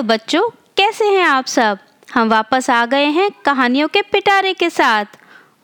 [0.00, 1.78] Hello बच्चों, कैसे हैं आप सब?
[2.14, 5.04] हम वापस आ गए हैं कहानियों के पिटारे के साथ।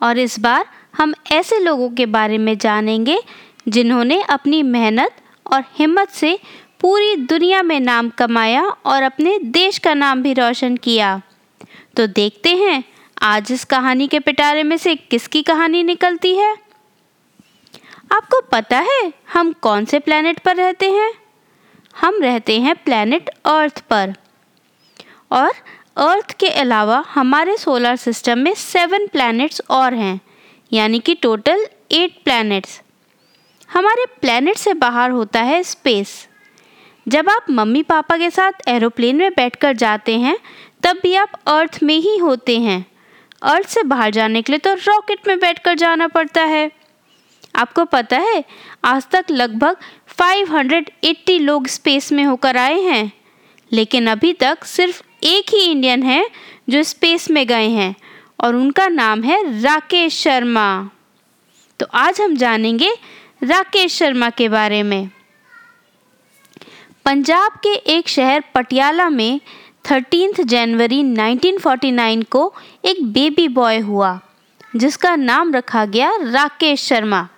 [0.02, 0.66] और इस बार
[0.96, 3.18] हम ऐसे लोगों के बारे में जानेंगे,
[3.68, 5.10] जिन्होंने अपनी मेहनत
[5.52, 6.38] और हिम्मत से
[6.80, 11.22] पूरी दुनिया में नाम कमाया और अपने देश का नाम भी रोशन किया।
[11.96, 12.84] तो देखते हैं,
[13.22, 16.56] आज इस कहानी के पिटारे में से किसकी कहानी निकलती है?
[18.12, 21.12] आपको पता है, हम कौन से प्लेनेट पर रहते हैं?
[22.00, 24.14] हम रहते हैं प्लेनेट अर्थ पर।
[25.30, 25.52] और
[25.96, 30.20] अर्थ के अलावा हमारे सोलर सिस्टम में सेवन प्लैनेट्स और हैं,
[30.72, 32.80] यानी कि टोटल एट प्लैनेट्स
[33.68, 36.28] हमारे प्लैनेट से बाहर होता है स्पेस
[37.06, 40.38] जब आप मम्मी पापा के साथ एरोप्लेन में बैठकर जाते हैं,
[40.82, 42.84] तब भी आप अर्थ में ही होते हैं।
[43.42, 46.70] अर्थ से बाहर जाने के लिए तो रॉकेट में बैठकर जाना पड़ता है।
[47.54, 48.44] आपको पता है,
[48.84, 49.76] आज तक लगभग
[50.18, 53.12] 580 लोग स्पेस में होकर आए हैं,
[53.72, 56.30] लेकिन अभी तक सिर्फ़ एक ही इंडियन है
[56.70, 57.94] जो स्पेस में गए हैं
[58.40, 60.90] और उनका नाम है राकेश शर्मा।
[61.80, 62.90] तो आज हम जानेंगे
[63.42, 65.10] राकेश शर्मा के बारे में।
[67.04, 69.40] पंजाब के एक शहर पटियाला में
[69.90, 72.54] थर्टीन जनवरी 1949 को
[72.84, 74.20] एक बेबी बॉय हुआ,
[74.76, 77.28] जिसका नाम रखा गया राकेश शर्मा।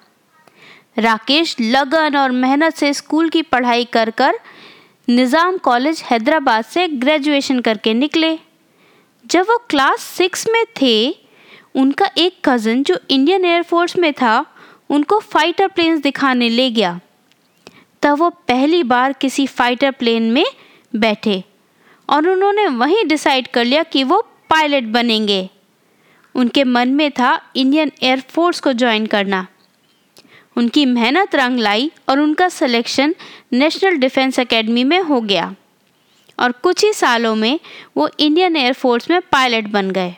[0.98, 4.38] राकेश लगन और मेहनत से स्कूल की पढ़ाई कर कर
[5.08, 8.38] निज़ाम कॉलेज हैदराबाद से ग्रेजुएशन करके निकले।
[9.24, 11.10] जब वो क्लास सिक्स में थे,
[11.74, 14.44] उनका एक कज़न जो इंडियन एयरफोर्स में था,
[14.90, 16.98] उनको फाइटर प्लेन्स दिखाने ले गया।
[18.02, 20.44] तब वो पहली बार किसी फाइटर प्लेन में
[20.96, 21.42] बैठे
[22.08, 25.48] और उन्होंने वहीं डिसाइड कर लिया कि वो पायलट बनेंगे।
[26.34, 29.46] उनके मन में था इंडियन एयरफोर्स को ज्वाइन करना।
[30.58, 33.14] उनकी मेहनत रंग लाई और उनका सिलेक्शन
[33.52, 35.54] नेशनल डिफेंस एकेडमी में हो गया।
[36.38, 37.60] और कुछ ही सालों में
[37.96, 40.14] वो इंडियन एयरफोर्स में पायलट बन गए।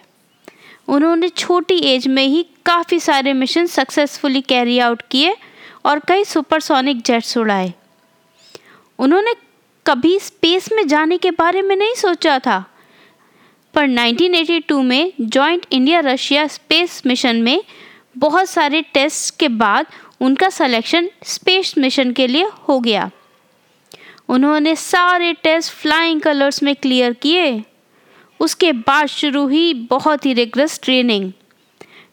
[0.89, 5.37] उन्होंने छोटी एज में ही काफ़ी सारे मिशन सक्सेसफुली कैरी आउट किए
[5.85, 7.75] और कई सुपरसोनिक जेट्स उड़ाए।
[8.99, 9.35] उन्होंने
[9.87, 12.65] कभी स्पेस में जाने के बारे में नहीं सोचा था।
[13.75, 17.65] पर 1982 में joint India Russia space mission में
[18.17, 19.87] बहुत सारे टेस्ट के बाद
[20.21, 23.11] उनका सिलेक्शन स्पेस मिशन के लिए हो गया।
[24.29, 27.63] उन्होंने सारे टेस्ट फ्लाइंग कलर्स में क्लियर किए।
[28.41, 31.33] उसके बाद शुरू हुई बहुत ही रिग्रेस ट्रेनिंग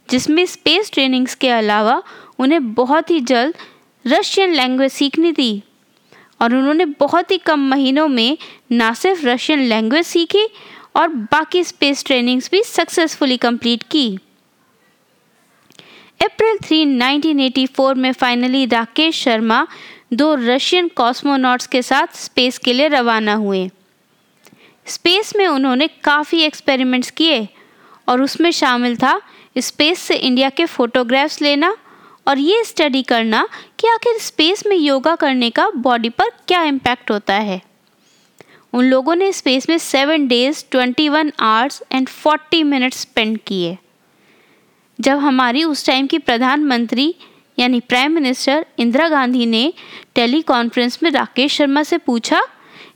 [0.09, 2.01] जिसमें स्पेस ट्रेनिंग्स के अलावा
[2.40, 3.56] उन्हें बहुत ही जल्द
[4.06, 5.63] रशियन लैंग्वेज सीखनी थी
[6.41, 8.38] और उन्होंने बहुत ही कम महीनों में
[8.72, 10.45] ना सिर्फ़ रशियन लैंग्वेज सीखी
[10.95, 14.19] और बाकी स्पेस ट्रेनिंग्स भी सक्सेसफुली कंप्लीट की।
[16.27, 19.67] अप्रैल 3, 1984 में फाइनली राकेश शर्मा
[20.13, 23.69] दो रशियन कॉस्मोनॉट्स के साथ स्पेस के लिए रवाना हुए।
[24.85, 27.47] स्पेस में उन्होंने काफ़ी एक्सपेरिमेंट्स किए
[28.07, 29.21] और उसमें शामिल था
[29.57, 31.77] स्पेस से इंडिया के फ़ोटोग्राफ्स लेना
[32.27, 33.47] और ये स्टडी करना
[33.79, 37.61] कि आखिर स्पेस में योगा करने का बॉडी पर क्या इम्पैक्ट होता है।
[38.73, 43.77] उन लोगों ने स्पेस में seven days twenty one hours and forty minutes spend किए।
[45.02, 47.16] जब हमारी उस टाइम की प्रधानमंत्री
[47.58, 49.74] यानी प्राइम मिनिस्टर इंदिरा गांधी ने
[50.16, 52.41] टेली कॉन्फ्रेंस में राकेश शर्मा से पूछा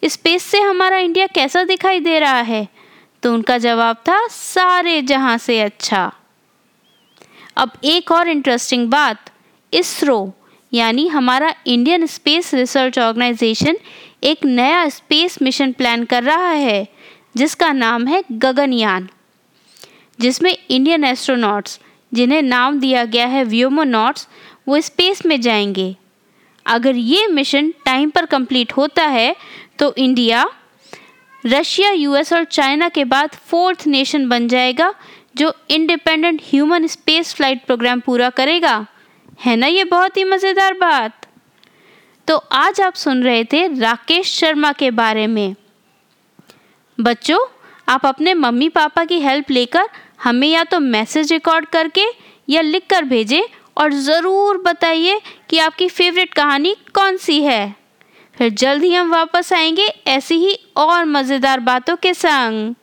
[0.06, 2.68] स्पेस से हमारा इंडिया कैसा दिखाई दे रहा है?
[3.24, 6.12] तो उनका जवाब था, सारे जहाँ से अच्छा.
[7.58, 9.32] अब एक और इंटरेस्टिंग बात,
[9.74, 10.34] इसरो
[10.74, 13.78] यानी हमारा इंडियन स्पेस रिसर्च ऑर्गेनाइजेशन
[14.24, 16.88] एक नया स्पेस मिशन प्लान कर रहा है,
[17.38, 19.10] जिसका नाम है गगनयान,
[20.20, 21.80] जिसमें इंडियन एस्ट्रोनॉट्स
[22.14, 24.28] जिन्हें नाम दिया गया है व्योमोनॉट्स,
[24.68, 25.96] वो स्पेस में जाएँगे।
[26.66, 29.36] अगर ये मिशन टाइम पर कंप्लीट होता है
[29.80, 30.46] तो इंडिया,
[31.46, 34.94] रशिया, यूएस और चाइना के बाद फोर्थ नेशन बन जाएगा,
[35.36, 38.86] जो independent human space flight programme पूरा करेगा।
[39.40, 41.26] है ना ये बहुत ही मज़ेदार बात?
[42.28, 45.56] तो आज आप सुन रहे थे राकेश शर्मा के बारे में।
[47.00, 47.40] बच्चों,
[47.90, 49.88] आप अपने मम्मी पापा की हेल्प लेकर
[50.22, 52.06] हमें या तो मैसेज रिकॉर्ड करके
[52.50, 53.42] या लिख कर भेजें
[53.78, 55.20] और ज़रूर बताइए
[55.50, 57.76] कि आपकी फेवरेट कहानी कौन सी है।
[58.38, 62.74] फिर जल्द ही हम वापस आएँगे ऐसी ही और मज़ेदार बातों के संग।